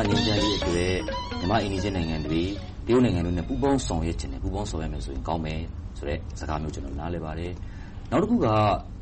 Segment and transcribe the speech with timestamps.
[0.00, 0.96] မြန်မာ့ငြိမ်းချမ်းရေးအတွက်
[1.38, 2.40] မြန်မာ့အိမ်နီးချင်းနိုင်ငံတွေ၊
[2.86, 5.60] တရုတ်နိုင်ငံတို့နဲ့ ပူးပေါင်းဆောင်ရွက်ချင်တယ်။ပူးပေါင်းဆောင်ရွက်မယ်ဆိုရင် ကောင်းမယ်
[5.98, 7.52] ဆိုတဲ့ စကားမျိုးကိုနားလည်ပါတယ်။
[8.10, 8.48] နောက်တခုက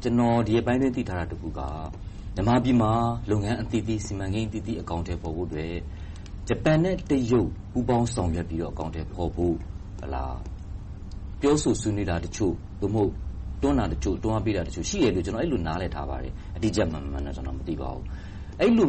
[0.02, 1.60] ကျနော် ဒီရက်ပိုင်းအတွင်း သိထားတာတခုက
[2.34, 2.92] မြန်မာပြည်မှာ
[3.30, 5.74] လုပ်ငန်းအသီးသီး၊စီမံကိန်းအသီးသီး အကောင်အထည်ဖော်ဖို့အတွက်
[6.48, 9.54] ဂျပန်နဲ့ တရုတ် ပူးပေါင်းဆောင်ရွက်ပြီးတော့ အကောင်အထည်ဖော်ဖို့
[11.40, 13.12] ပြောဆိုဆွေးနွေးတာတချို့၊သို့မဟုတ်
[13.62, 18.04] တွန်းတာတချို့၊တွန်းအားပေးတာတချို့ ရှိတယ်လို့ကျနော်အဲဒီလို နားလည်ထားပါတယ်။အတိအကျ မှန်မမှန်တော့ ကျနော် မသိပါဘူး။
[18.60, 18.88] အဲဒီလို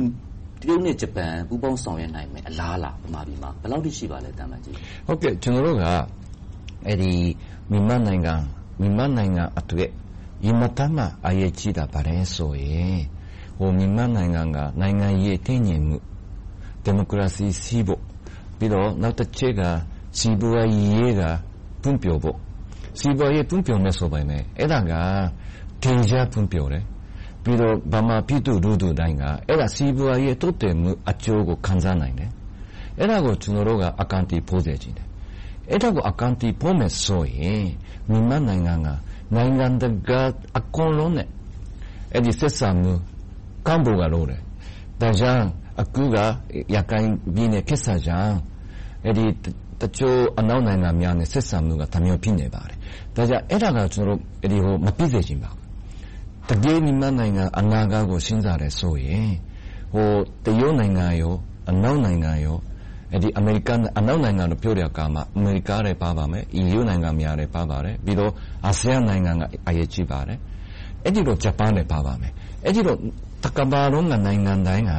[0.61, 5.85] တရုတ်နဲ့ ဂျပန် ပူးပေါင်းဆောင်ရွက်နိုင်မယ့် အလားအလာ မြန်မာပြည်မှာ ဘယ်လောက်အထိ ရှိပါသလဲ။ကျနော်တို့က
[7.69, 9.91] မြန်မာနိုင်ငံအတွက်
[10.43, 12.99] အင်မတန်မှ အရေးကြီးတာ ဘာလဲဆိုရင်
[13.77, 15.97] မြန်မာနိုင်ငံက နိုင်ငံရေးတည်ငြိမ်မှု၊
[16.83, 18.01] ဒီမိုကရေစီ ရှိဖို့။
[18.57, 19.61] ပြီးတော့ နောက်တချက်က
[20.17, 21.21] စီးပွားရေးက
[21.81, 22.37] ဖွံ့ဖြိုးဖို့။
[22.99, 25.03] စီးပွားရေး ဖွံ့ဖြိုးမယ်ဆိုပေမယ့် အဲဒါကအ
[25.83, 26.83] ထင်အရှားဖွံ့ဖြိုးတယ်။
[27.49, 29.23] ပြီးတော့ ဗမာပြည်သူလူထုတိုင်းက
[29.75, 32.29] စီးပွားရေးတိုးတက်မှု အကျိုးကို ခံစားနိုင်တယ်။
[32.99, 35.07] အဲဒါကို ကျနော်တို့က အကောင်အထည် ဖော်စေချင်တယ်။
[35.71, 37.65] အဲဒါကို အကောင်အထည် ဖော်မယ်ဆိုရင်
[38.09, 38.87] မြန်မာနိုင်ငံက
[39.35, 40.21] နိုင်ငံတကာ
[40.57, 41.27] အကုန်လုံးနဲ့
[42.39, 42.93] ဆက်ဆံမှု
[43.67, 44.41] ကောင်းဖို့လိုတယ်။
[45.01, 45.45] ဒါကြောင့်
[45.81, 46.17] အခုက
[46.75, 48.35] ရခိုင်ပြည်နယ်ကိစ္စကြောင့်
[49.81, 52.77] တချို့အနောက်နိုင်ငံများနဲ့ ဆက်ဆံမှုက တမျိုး ဖြစ်နေပါတယ်။
[53.15, 55.58] ဒါကြောင့် အဲဒါကိုကျနော်တို့မဖြစ်စေချင်ပါဘူး။
[56.49, 59.29] တကယ့်မြန်မာနိုင်ငံအနာဂတ်ကိုစဉ်းစားတယ်ဆိုရင်
[60.45, 61.05] တရုတ်နိုင်ငံ၊
[61.69, 62.31] အနောက်နိုင်ငံ၊
[63.37, 68.31] အနောက်နိုင်ငံလို့ပြောတဲ့အခါမှာအမေရိကလည်းပါပါမယ်။ EU နိုင်ငံများလည်းပါပါတယ်။ပြီးတော့
[68.65, 70.37] အာဆီယံနိုင်ငံတွေအရေးကြီးပါတယ်။
[71.05, 72.31] အဲဒီလိုဂျပန်လည်းပါပါမယ်။
[72.65, 72.95] အဲဒီလို
[73.43, 74.93] တကမ္ဘာလုံးကနိုင်ငံတိုင်းက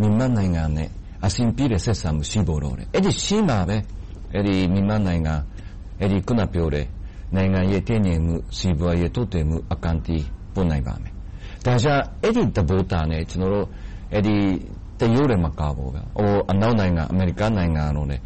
[0.00, 0.88] မြန်မာနိုင်ငံနဲ့
[1.26, 3.54] အဆင်ပြေတဲ့ဆက်ဆံမှုရှိဖို့လိုတယ်။အဲဒီလိုရှိမှ
[4.72, 5.34] မြန်မာနိုင်ငံ
[6.00, 6.86] အခုနပြောတဲ့
[7.34, 11.12] နိုင်ငံရေးတည်ငြိမ်မှု၊စီးပွားရေးတိုးတက်မှုအကောင်အထည် ဖော်နိုင်ပါမယ်။
[11.66, 15.90] ဒါကြောင့် အဲဒီသဘောထားနဲ့တရုတ်တင်မကဘူး
[16.50, 18.20] အနောက်နိုင်ငံ၊အမေရိကနိုင်ငံတို့နဲ့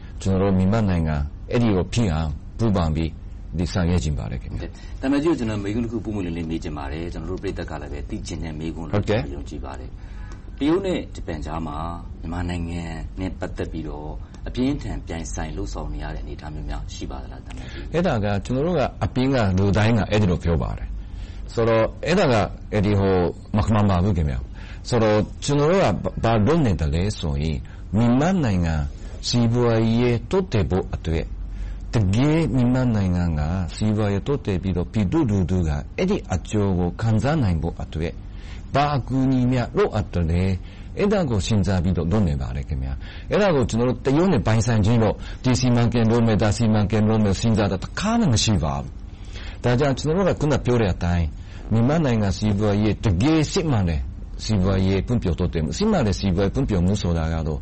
[0.58, 1.16] မြန်မာနိုင်ငံ
[1.52, 3.10] အဲဒီလိုဖြစ်အောင် ပူးပေါင်းပြီး
[3.72, 9.90] ဆောင်ရွက်ချင်ပါတယ်။သံအမတ်ကြီးကို မေးခွန်းတခု ပွင့်ပွင့်လင်းလင်း မေးချင်ပါတယ်။ကျနော်တို့ ပရိသတ်ကလည်း သိချင်တဲ့မေးခွန်းလို့ ယုံကြည်ပါတယ်။
[10.58, 11.76] တရုတ်နဲ့ ဂျပန်ကြားမှာ
[12.20, 12.82] မြန်မာနိုင်ငံ
[13.20, 14.10] နဲ့ ပတ်သက်ပြီးတော့
[14.48, 17.40] အပြင်းအထန် ပြိုင်ဆိုင်လုပ်ဆောင်နေရတဲ့ အနေအထားမျိုးများ ရှိပါသလား။
[17.94, 20.87] အဲဒါက ကျနော်တို့အပြင်က လူတိုင်းက အဲဒီလို ပြောပါတယ်။
[21.54, 22.86] အဲဒါက
[23.56, 24.42] မမှန်ပါဘူး။ကျနော်
[25.70, 25.86] တို့က
[26.24, 27.58] ဘာလုပ်နေသလဲဆိုရင်
[27.96, 28.74] မြန်မာနိုင်ငံ
[29.28, 31.26] စီးပွားရေး တိုးတက်ဖို့အတွက်
[31.94, 33.40] တကယ့်မြန်မာနိုင်ငံက
[33.76, 38.12] စီးပွားရေး တိုးတက်ပြီးတော့ ပြည်သူလူထုက အဲဒီအကျိုးကို ခံစားနိုင်ဖို့အတွက်
[38.74, 40.44] ဘာအကူအညီများ လိုအပ်သလဲ။
[40.98, 42.64] အဲဒါကို စဉ်းစားပြီးတော့ လုပ်နေပါတယ်။
[43.32, 43.72] အဲဒါကိုတ
[44.16, 48.92] ရုတ်နဲ့ ပိုင်ဆိုင်ခြင်းလို့ ဒီ စီမံကိန်းလုပ်မယ်၊ဟိုစီမံကိန်းလုပ်မယ် စဉ်းစားတာ တခါမှ မရှိပါဘူး။
[49.64, 51.26] ဒါကြောင့် ကျနော်တို့က အခုနပြောတဲ့အတိုင်း
[51.72, 54.00] မြန်မာနိုင်ငံ စီးပွားရေး တကယ့်စစ်မှန်တဲ့
[54.44, 57.60] စီးပွားရေးဖွံ့ဖြိုးတိုးတက်မှု။စစ်မှန်တဲ့ စီးပွားရေးဖွံ့ဖြိုးမှုဆိုတာကတော့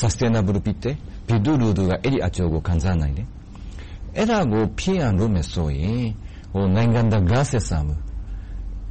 [0.00, 0.94] Sustainable ဖြစ်တယ်။
[1.26, 3.26] ပြည်သူလူထုက အဲဒီအကျိုးကို ခံစားနိုင်တယ်။
[4.18, 6.04] အဲဒါကို ဖြစ်အောင်လုပ်မယ်ဆိုရင်
[6.76, 7.94] နိုင်ငံတကာဆက်ဆံမှု၊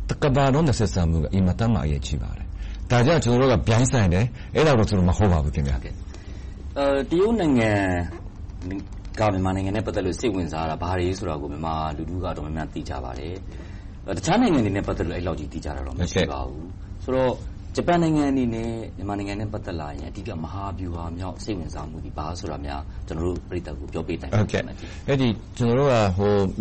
[0.10, 2.46] တကမ္ဘာလုံးနဲ့ ဆက်ဆံမှုက အင်မတန်မှ အရေးကြီးပါတယ်။
[2.92, 4.26] ဒါကြောင့် ကျနော်တို့က ပြိုင်ဆိုင်တယ်။
[4.56, 5.58] အဲဒါတော့မဟုတ်ပါဘူး။တ
[7.20, 7.72] ရုတ်နိုင်ငံ
[9.20, 13.36] က မြန်မာနိုင်ငံနဲ့ ပတ်သက်လို့ စိတ်ဝင်စားတာ ဘာတွေဆိုတာကို မြန်မာလူထုတော်တော်များများ သိကြပါတယ်။
[14.18, 16.66] တခြားနိုင်ငံတွေနဲ့ ပတ်သက်လို့ အဲဒီလောက်သိကြတာ မရှိပါဘူး။
[17.04, 17.32] ဆိုတော့
[17.76, 24.48] ဂျပန်နိုင်ငံအနေနဲ့ မြန်မာနိုင်ငံနဲ့ ပတ်သက်လာရင် အဓိက မဟာဗျူဟာမြောက် စိတ်ဝင်စားမှုသည် ဘာဆိုတာများ ကျနော်တို့ ပရိသတ်ကို ပြောပေးနိုင်မလား။
[25.58, 25.94] ကျနော်တို့က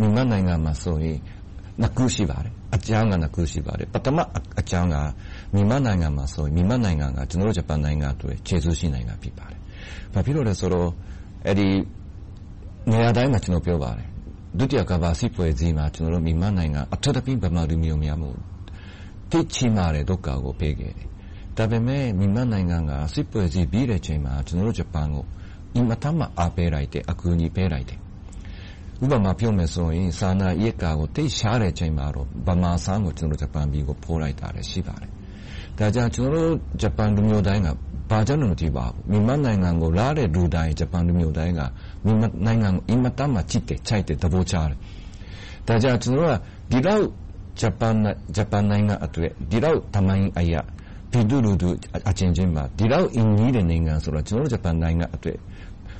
[0.00, 1.16] မြန်မာနိုင်ငံမှာဆိုရင်
[1.80, 4.18] နှစ်ခု ရှိပါတယ်။အကြောင်းက နှစ်ခု ရှိပါတယ်။ပထမ
[4.60, 4.96] အကြောင်းက
[5.54, 9.58] မြန်မာနိုင်ငံမှာဆိုရင် မြန်မာနိုင်ငံက ကျနော်တို့ ဂျပန်နိုင်ငံအတွက် ကျေးဇူးရှိနိုင်ငံ ဖြစ်ပါတယ်။
[10.14, 10.88] ဘာဖြစ်လို့လဲဆိုတော့
[12.92, 14.06] နေရာတိုင်းမှာပြောပါတယ်။
[14.58, 18.34] ဒုတိယကမ္ဘာစစ်ပွဲမှာမြန်မာနိုင်ငံ အထူးသဖြင့် ဗမာလူမျိုးများကို
[19.30, 21.06] သိပ်ကြီးမားတဲ့ ဒုက္ခကို ပေးခဲ့တယ်။
[21.56, 25.24] ဒါပေမဲ့ မြန်မာနိုင်ငံက စစ်ပွဲပြီးတဲ့အချိန်မှာ ကျနော်တို့ ဂျပန်ကို
[25.74, 28.00] အင်မတန်မှ အားပေးလိုက်တယ်။အကူအညီပေးလိုက်တယ်။
[29.02, 35.10] ဥပမာပြောမယ်ဆိုရင် စားနပ်ရိက္ခာကို သိပ်ရှားတဲ့အချိန်မှာတော့ဗမာဆန်ကို ဂျပန်ပြည်ကို ပို့လိုက်တာရှိပါတယ်။
[35.78, 36.52] ဒါကြောင့် ကျနော်တို့
[36.82, 37.68] ဂျပန်လူမျိုးတိုင်းက
[38.10, 41.62] ဘာကြောင့်လဲ မသိပါဘူး။မြန်မာနိုင်ငံကို လာတဲ့လူတိုင်း ဂျပန်လူမျိုးတိုင်းက
[42.04, 43.78] မြန်မာနိုင်ငံကို အင်မတန်မှချစ်တယ်၊
[44.22, 44.76] သဘောကျတယ်။
[45.66, 47.04] ဒါကြောင့် ကျနော်တို့က ဒီလောက်
[47.60, 50.54] ဂျပန်နိုင်ငံအတွက် ဒီလောက် သမိုင်းအရ
[51.10, 51.68] ပြည်သူလူထု
[52.10, 55.38] အချင်းချင်းမှာ ဒီလောက် ရင်းနှီးတဲ့နိုင်ငံဆိုတော့ကျနော်တို့ ဂျပန်နိုင်ငံအတွက်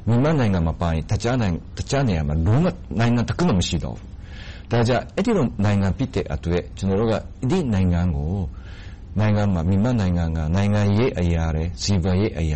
[0.09, 4.09] မြန်မာနိုင်ငံမပါရင် တခြားနေရာမှာ နိုင်ငံတခုမှ မရှိတော့ဘူး။
[4.71, 7.15] ဒါကြောင့် အဲဒီလို နိုင်ငံဖြစ်တဲ့အတွက် ကျနော်တို့က
[7.51, 8.33] ဒီနိုင်ငံကို
[9.19, 11.37] မြန်မာနိုင်ငံက နိုင်ငံရေးအရ၊
[11.83, 12.55] စီးပွားရေးအရ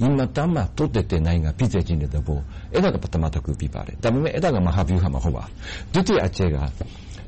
[0.00, 2.40] အင်မတန်မှတိုးတက်တဲ့နိုင်ငံဖြစ်စေချင်တဲ့သဘော။
[2.74, 5.52] အဲဒါကပထမတခုဖြစ်ပါတယ်။ဒါပေမဲ့အဲဒါကမဟာဗျူဟာမဟုတ်ပါဘူး။
[5.92, 6.56] ဒုတိယအချက်က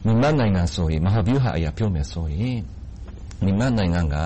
[0.05, 2.59] မြန်မာနိုင်ငံဆိုရင်မဟာဗျူဟာအရပြောမယ်ဆိုရင်
[3.45, 4.17] မြန်မာနိုင်ငံက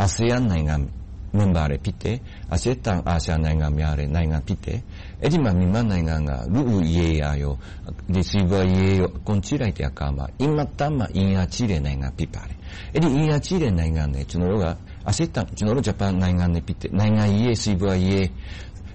[0.00, 0.76] အာဆီယံနိုင်ငံ
[1.38, 2.16] member တွေဖြစ်တယ်။
[2.54, 4.78] အရှေ့တောင်အာရှနိုင်ငံများရဲ့နိုင်ငံဖြစ်တယ်။
[5.22, 7.54] အဲဒီမှာမြန်မာနိုင်ငံကလူဦးရေရော
[8.14, 12.56] ဒီစီးပွားရေးရောအကုန်ကြည့်လိုက်တဲ့အခါမှာအင်မတန်မှအင်အားကြီးတဲ့နိုင်ငံဖြစ်ပါတယ်။
[12.94, 14.66] အဲဒီအင်အားကြီးတဲ့နိုင်ငံနဲ့ကျနော်တို့က
[15.08, 18.26] အရှေ့တောင်ကျနော်တို့ဂျပန်နိုင်ငံနဲ့ဖြစ်တဲ့နိုင်ငံရေးစီးပွားရေး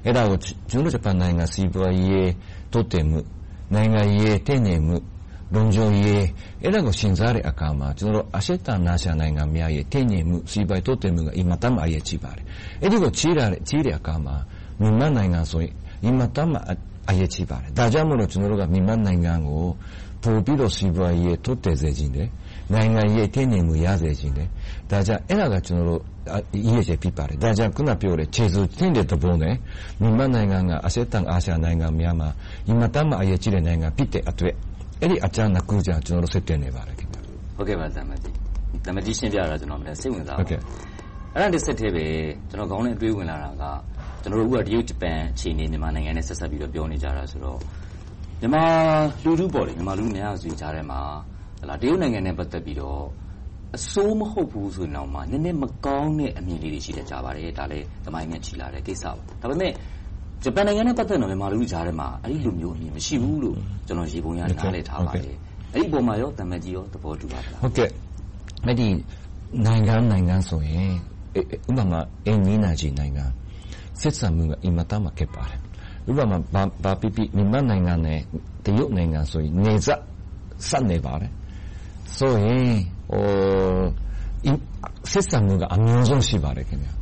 [0.05, 2.29] အဲဒါကိုကျနော်တို့ဂျပန်နိုင်ငံစီးပွားရေး
[2.71, 3.19] တိုးတက်မှု
[3.73, 4.97] နိုင်ငံရေးတည်ငြိမ်မှု
[5.55, 6.23] လုံခြုံရေး
[6.63, 12.43] အဲ့ဒါကိုရှင်းစားတဲ့အခါမှာကျွန်တော်တို့အရှေ့တောင်အာရှနိုင်ငံများရဲ့တည်ငြိမ်မှုစီးပွားရေးတိုးတက်မှုကအင်မတန်မှအရေးကြီးပါတယ်။
[12.81, 14.35] အဲ့ဒီကိုကြီးတာကြီးတဲ့အခါမှာ
[14.81, 15.73] မြန်မာနိုင်ငံဆိုရင်
[16.03, 16.57] အင်မတန်မှ
[17.09, 19.63] အရေးကြီးပါတယ်။ဒါကြောင့်မို့လို့ကျွန်တော်တို့ကမြန်မာနိုင်ငံကို
[20.23, 22.27] ပို့ပြီးတော့စီးပွားရေးတိုးတက်စေခြင်းတယ်။
[22.73, 24.47] နိုင်ငံရေးတည်ငြိမ်မှုရစေခြင်းတယ်။
[24.91, 26.01] ဒါကြောင့်အဲ့ဒါကကျွန်တော်တို့
[26.33, 26.37] အ
[26.67, 29.55] ရေးကြီးဖြစ်ပါတယ်။ဒါကြောင့်ခုနပြောတဲ့ခြေစွတင်တဲ့သဘောနဲ့
[30.01, 32.29] မြန်မာနိုင်ငံကအရှေ့တောင်အာရှနိုင်ငံများမှာ
[32.67, 34.55] အင်မတန်မှအရေးကြီးတဲ့နိုင်ငံဖြစ်တဲ့အတွက်
[35.01, 37.17] အဲ့ဒီအကြမ်းနှစ်ခုကြာကျွန်တော်တို့စစ်တင်နေပါတယ်ခင်ဗျ
[37.55, 38.33] ဟုတ်ကဲ့ပါတမကြီး
[38.85, 40.59] တမကြီးရှင်းပြတာကျွန်တော်လည်းစိတ်ဝင်စားပါဟုတ်ကဲ့
[41.35, 42.05] အဲ့ဒါတစ်ဆက်တည်းပဲ
[42.49, 43.63] ကျွန်တော်ခေါင်းနဲ့တွေးဝင်လာတာက
[44.21, 47.59] ကျွန်တော်တို့ကတရုတ်ဂျပန်အခြေအနေမြန်မာနိုင်ငံနဲ့ဆက်ဆက်ပြီးတော့ပြောနေကြတာဆိုတော့
[48.41, 48.63] မြန်မာ
[49.23, 51.30] လူထုပေါ်လေမြန်မာလူများစုကြားထဲမှာဟလာ
[51.81, 53.03] တရုတ်နိုင်ငံနဲ့ ပတ်သက်ပြီးတော့
[53.77, 59.11] အစိုးမဟုတ်ဘူးဆိုရင်တော့မှ နည်းနည်းမကောင်းတဲ့အမြင်လေးတွေ ရှိတတ်ကြပါတယ် ဒါလည်းသမိုင်းနဲ့ ချီလာတဲ့ကိစ္စပါ
[59.41, 59.71] ဒါပေမဲ့
[60.43, 65.35] ဂျပန်နိုင်ငံနဲ့ ပတ်သက်တော့ မြန်မာလူကြားထဲမှာ အဲ့ဒီလိုမျိုးအမြင် မရှိဘူးလို့ ကျွန်တော်ရေပုံရနားလည်ထားပါတယ်။
[65.73, 67.89] အဲ့ဒီပုံမှာရောတမန်ကြီးရောသဘောတူပါလား။ဟုတ်ကဲ့။
[68.65, 68.87] အဲ့ဒီ
[69.65, 70.91] နိုင်ငံနိုင်ငံဆိုရင်
[71.69, 73.25] ဥပမာအင်းနီနာကြီးနိုင်ငံ
[74.01, 75.59] စစ်စံမှုက အင်မတန်မှ ခက်ပါတယ်။
[76.09, 76.37] ဥပမာ
[76.83, 78.19] ဘာပြပြမြန်မာနိုင်ငံနဲ့
[78.65, 79.99] တရုတ်နိုင်ငံဆိုရင်နေဆက်
[80.69, 81.31] ဆက်နေပါတယ်။
[82.17, 82.71] ဆိုရင်
[83.11, 84.55] ဟို
[85.11, 86.93] စစ်စံမှုကအမျိုးဆုံးရှိပါတယ်ခင်ဗျာ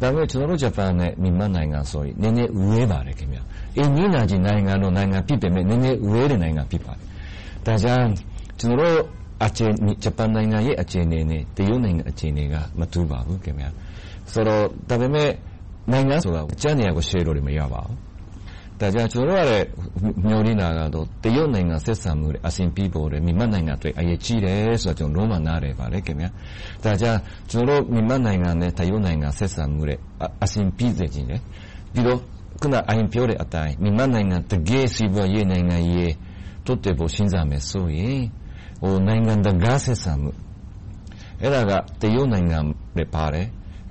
[0.00, 3.38] ဒါပေမဲ့ကျွန်တော်တို့ဂျပန်နဲ့မြန်မာနိုင်ငံဆိုရင်နည်းနည်းဝေးပါတယ်ခင်ဗျ။
[3.76, 7.04] အင်းကြီးနာကြီးနိုင်ငံတို့နိုင်ငံဖြစ်ပေမဲ့နည်းနည်းဝေးတဲ့နိုင်ငံဖြစ်ပါတယ်။
[7.66, 8.08] ဒါကြောင့်
[8.60, 8.98] ကျွန်တော်တို့
[9.44, 9.66] အခြေ
[10.04, 13.68] ဂျပန်နိုင်ငံရဲ့အခြေအနေနဲ့တရုတ်နိုင်ငံအခြေအနေကမတူပါဘူးခင်ဗျာ။
[14.32, 15.30] ဆိုတော့ဒါပေမဲ့
[15.92, 17.96] နိုင်ငံဆိုတာကြံ့နေရကိုရှယ်လို့မရပါဘူး။
[18.80, 19.66] ဒါကြောင့် ကျွန်တော်တို့ကလည်း
[20.26, 26.28] မျှော်လင့်တာကတော့ တရုတ်နိုင်ငံ ဆက်ဆံမှုတွေအဆင်ပြေဖို့တွေမြန်မာနိုင်ငံတွေအရေးကြီးတယ်ဆိုတော့ကျွန်တော် လုံးဝနားတယ်ပါလေခင်ဗျာ
[26.84, 29.96] ဒါကြောင့် ကျွန်တော်တို့ မြန်မာနိုင်ငံနဲ့ တရုတ်နိုင်ငံ ဆက်ဆံမှုတွေ
[30.44, 31.36] အဆင်ပြေစေခြင်းလေ
[31.92, 32.18] ပြီးတော့
[32.60, 36.12] ခုန အရင်ပြောတဲ့အတိုင်း မြန်မာနိုင်ငံ တကယ်စီးပွားရေး နိုင်ငံရေး
[36.66, 38.20] တိုးတက်ဖို့ရှင်းစားမယ်ဆိုရင်
[38.82, 40.30] ဟိုနိုင်ငံတကာ ဆက်ဆံမှု
[41.42, 42.58] အဲ့ဒါက တရုတ်နိုင်ငံ
[42.96, 43.46] တွေပါတယ်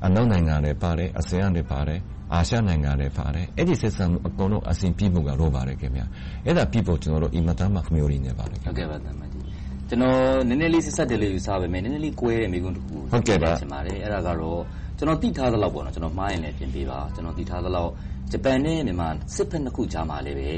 [0.06, 2.00] အနောက်နိုင်ငံတွေပါတယ် အာဆီယံတွေပါတယ်
[2.34, 6.02] အာရှနိုင်ငံတွေပါတယ် အဲ့ဒီဆက်ဆံမှုအကုန်လုံးအစဉ်ပြဖို့က လိုပါတယ်ခင်ဗျ
[6.46, 9.44] အဲ့ဒါပြဖို့ ကျွန်တော်တို့ အင်မတန်မှ မျှော်လင့်နေပါတယ်ဟုတ်ကဲ့ပါတမန်ကြီး
[9.90, 10.18] ကျွန်တော်
[10.50, 14.62] နည်းနည်းလေး ဆက်ဆက်တယ်လို့ ယူဆပါမယ်နည်းနည်းလေးကွဲတဲ့မိကုန်းတစ်ခုဟုတ်ကဲ့ပါရှင်ပါတယ် အဲ့ဒါကတော့
[14.98, 17.92] ကျွန်တော် သိထားသလောက်ပေါ့နော်ကျွန်တော်မှားရင်လည်းပြင်ပေးပါ ကျွန်တော် သိထားသလောက်
[18.32, 20.50] ဂျပန်နဲ့ မြန်မာ စစ်ဖက်နှစ်ခုကြားမှာလည်းပဲ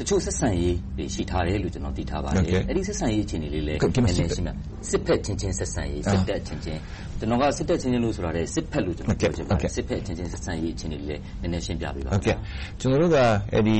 [0.00, 4.50] တချို့ဆက်ဆံရေးတွေ ရှိထားတယ်လို့ ကျွန်တော် သိထားပါတယ်။အဲဒီ ဆက်ဆံရေး အခြေအနေလေးလည်း နည်းနည်းရှင်းပြ။
[4.90, 6.80] စစ်ဖက်ချင်းချင်း ဆက်ဆံရေး စစ်တပ်ချင်းချင်း
[7.18, 12.36] ကျွန်တော်က စစ်တပ်ချင်းချင်းလို့ ဆိုတာလည်းစစ်ဖက်လို့ကျွန်တော်ပြောချင်ပါတယ်။စစ်ဖက်ချင်းချင်း ဆက်ဆံရေး အခြေအနေလေးလည်း နည်းနည်းရှင်းပြပေးပါ။ဟုတ်ကဲ့။
[12.80, 13.18] ကျွန်တော်တို့က
[13.54, 13.78] အဲဒီ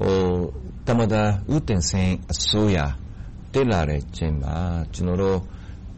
[0.00, 0.14] ဟို
[0.86, 1.22] တမဒါ
[1.54, 2.78] ဥတင်စင်အစိုးရ
[3.54, 4.54] တက်လာတဲ့ချိန်မှာ
[4.94, 5.38] ကျွန်တော်တို့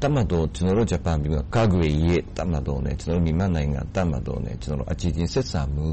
[0.03, 5.87] တမတော်ကျွန်တော်တို့ ဂျပန်ပြည်ကကာကွယ်ရေးတမတော်နဲ့ကျွန်တော်တို့မြန်မာနိုင်ငံတမတော်နဲ့ကျွန်တော်တို့အကြည့်ချင်း ဆက်ဆံမှု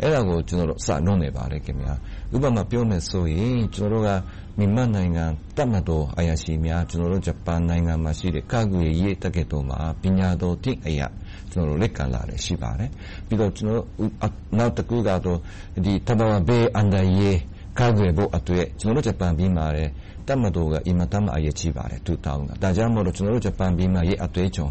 [0.00, 1.94] အဲ့ဒါကိုကျွန်တော်တို့စနှုံးနေပါတယ်ခင်ဗျာ
[2.34, 4.10] ဥပမာပြောမယ်ဆိုရင်ကျွန်တော်တို့က
[4.58, 5.24] မြန်မာနိုင်ငံ
[5.56, 11.06] တတ်မှတ်တော်အရာရှိများကျွန်တော်တို့ဂျပန်နိုင်ငံမှာရှိတဲ့ကာကွယ်ရေးတက္ကသိုလ်မှာပညာတော်သင်အရာ
[11.52, 12.90] ကျွန်တော်တို့လက်ကလာတယ်ရှိပါတယ်
[13.26, 14.10] ပြီးတော့ကျွန်တော်တို့
[14.58, 15.38] နောက်တစ်ခုကတော့
[15.84, 17.38] ဒီတဘာဝဘေးအန်ဒရေး
[17.78, 19.90] ကာကွယ်ဖို့အတွက် ကျွန်တော်တို့ ဂျပန်ပြည်မှာလည်း
[20.26, 24.68] တတ်မှတ်တော်က အင်မတန်အရေးကြီးပါတယ်2000ကဒါကြောင့်မို့လို့ကျွန်တော်တို့ ဂျပန်ပြည်မှာရဲ့အတွေ့အကြုံ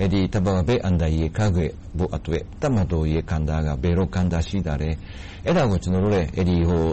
[0.00, 4.90] အဲဒီတဘာဝဘေးအန်ဒရေးကာကွယ်ဖို့အတွက်တတ်မှတ်တော်ရဲ့ခန္ဓာကဘယ်လိုခန္ဓာရှိတာလဲ
[5.46, 6.84] အဲ့ဒါကို ကျွန်တော်တို့လည်းအဲဒီဟို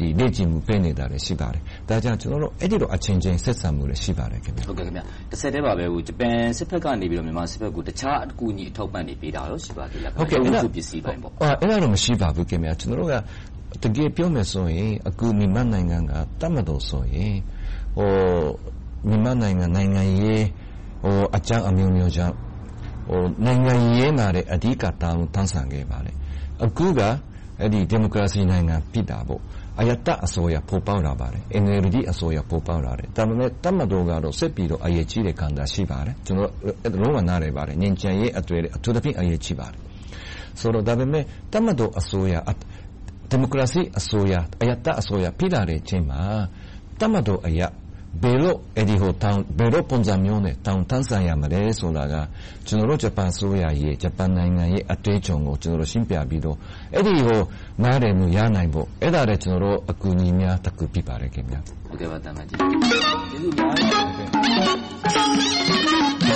[0.00, 5.00] ဒီလေ့ကျင့်မှုပေးနေတာလည်းရှိပါတယ်။ဒါကြောင့် ကျွန်တော်တို့ အဲ့ဒီလို အချင်းချင်း ဆက်ဆံမှုလည်းရှိပါတယ်ခင်ဗျ။ဟုတ်ကဲ့ခင်ဗျ။
[5.30, 13.14] တစ်ဆက်တည်းပါပဲဟိုဂျပန်စစ်ဘက်ကနေပြီးတော့မြန်မာစစ်ဘက်ကို တခြားအကူအညီ အထောက်ပံ့တွေ ပေးတာရောရှိပါသေးလား။ဟုတ်ကဲ့အဲ့ဒါပစ္စည်းပိုင်းပေါ့။အဲ့ဒါတော့ မရှိပါဘူးခင်ဗျ။ကျွန်တော်တို့က
[13.82, 17.34] တကယ်ပြောမယ်ဆိုရင် အခုမြန်မာနိုင်ငံကတတ်မတော်ဆိုရင်
[17.96, 18.10] ဟို
[19.08, 20.44] မြန်မာနိုင်ငံ နိုင်ငံရေး
[21.02, 22.34] ဟိုအကြမ်းအမျိုးမျိုးကြောင့်
[23.08, 26.12] ဟိုနိုင်ငံရေးမှာတဲ့အဓိကတောင်းတန်းဆန်ခဲ့ပါလေ။
[26.64, 27.00] အခုက
[27.60, 29.40] အဲ့ဒီဒီမိုကရေစီနိုင်ငံပြည်တာပေါ့
[29.80, 36.50] အယတအစိုးရ ပေါ်ပေါက်လာပါတယ် NLD အစိုးရ ပေါ်ပေါက်လာတယ် ဒါပေမဲ့တမတော်ကတော့စစ်ပြီးတော့ အရေးကြီးတဲ့ခံစားရှိပါတယ် ကျွန်တော်
[37.02, 39.78] လုံးဝနားရပါတယ်ငင်ချင်ရေးအတွေ့အထူးသဖြင့် အရေးကြီးပါတယ်
[40.60, 42.34] ဆိုတော့ဒါပေမဲ့တမတော်အစိုးရ
[43.30, 46.20] ဒီမိုကရေစီအစိုးရအယတအစိုးရပြည်လာတဲ့အချိန်မှာ
[47.00, 47.68] တမတော်အရာ
[48.22, 52.14] ဘယ်လိုအဲ့ဒီဟိုတောင်ဘယ်လိုပုံစံမျိုးနဲ့တောင်တန်းဆိုင်ရမလဲဆိုတာက
[52.66, 56.56] ကျွန်တော်တို့ဂျပန်ဆိုရရဲ့ဂျပန်နိုင်ငံရဲ့အတွေ့အကြုံကိုကျွန်တော်တို့ရှင်းပြပြီးတော့
[56.94, 57.40] အဲ့ဒီဟို
[57.82, 64.18] နားတယ်မှုရနိုင်ဖို့အဲ့ဒါလည်းကျွန်တော်တို့အကူအညီများတကူပြပါတယ်ခင်ဗျာဟုတ်ကဲ့ပါတမန်ကြီးကျေးဇူးများပါတ
[66.32, 66.35] ယ်